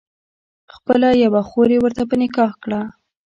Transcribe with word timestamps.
خپله 0.73 1.07
یوه 1.23 1.41
خور 1.49 1.69
یې 1.73 1.79
ورته 1.81 2.03
په 2.09 2.15
نکاح 2.21 2.51
کړه. 2.63 2.81